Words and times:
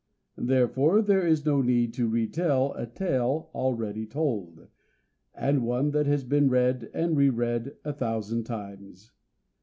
Therefore 0.39 1.03
there 1.03 1.27
is 1.27 1.45
no 1.45 1.61
need 1.61 1.93
to 1.93 2.07
re 2.07 2.25
tell 2.25 2.73
a 2.73 2.87
tale 2.87 3.51
already 3.53 4.07
told, 4.07 4.67
and 5.35 5.61
one 5.63 5.91
that 5.91 6.07
has 6.07 6.23
been 6.23 6.49
read 6.49 6.89
and 6.91 7.15
re 7.15 7.29
read 7.29 7.75
a 7.85 7.93
thousand 7.93 8.45
times. 8.45 9.11